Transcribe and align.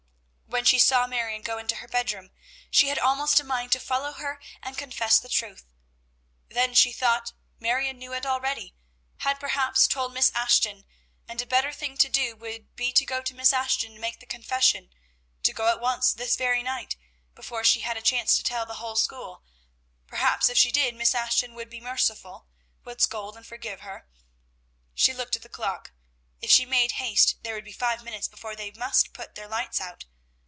When 0.53 0.65
she 0.65 0.79
saw 0.79 1.07
Marion 1.07 1.43
go 1.43 1.57
into 1.57 1.77
her 1.77 1.87
bedroom, 1.87 2.29
she 2.69 2.89
had 2.89 2.99
almost 2.99 3.39
a 3.39 3.43
mind 3.43 3.71
to 3.71 3.79
follow 3.79 4.11
her 4.11 4.39
and 4.61 4.77
confess 4.77 5.17
the 5.17 5.29
truth. 5.29 5.65
Then 6.49 6.73
she 6.75 6.91
thought 6.91 7.31
Marion 7.57 7.97
knew 7.97 8.13
it 8.13 8.25
already, 8.25 8.75
had 9.19 9.39
perhaps 9.39 9.87
told 9.87 10.13
Miss 10.13 10.29
Ashton, 10.35 10.83
and 11.27 11.41
a 11.41 11.45
better 11.47 11.71
thing 11.71 11.95
to 11.99 12.09
do 12.09 12.35
would 12.35 12.75
be 12.75 12.91
to 12.93 13.05
go 13.05 13.21
to 13.21 13.33
Miss 13.33 13.53
Ashton 13.53 13.93
and 13.93 14.01
make 14.01 14.19
the 14.19 14.25
confession; 14.25 14.89
to 15.43 15.53
go 15.53 15.69
at 15.69 15.79
once, 15.79 16.13
this 16.13 16.35
very 16.35 16.61
night, 16.63 16.97
before 17.33 17.63
she 17.63 17.79
had 17.79 17.95
a 17.97 18.01
chance 18.01 18.35
to 18.35 18.43
tell 18.43 18.65
the 18.65 18.75
whole 18.75 18.97
school: 18.97 19.43
perhaps 20.05 20.49
if 20.49 20.57
she 20.57 20.69
did, 20.71 20.95
Miss 20.95 21.15
Ashton 21.15 21.53
would 21.55 21.69
be 21.69 21.79
merciful, 21.81 22.45
would 22.83 22.99
scold 23.01 23.37
and 23.37 23.47
forgive 23.47 23.79
her. 23.81 24.05
She 24.93 25.13
looked 25.13 25.37
at 25.37 25.43
the 25.43 25.49
clock; 25.49 25.93
if 26.41 26.51
she 26.51 26.65
made 26.65 26.91
haste 26.93 27.37
there 27.41 27.55
would 27.55 27.65
be 27.65 27.71
five 27.71 28.03
minutes 28.03 28.27
before 28.27 28.55
they 28.57 28.71
must 28.71 29.13
put 29.13 29.35
their 29.35 29.47
lights 29.47 29.79
out! 29.79 30.05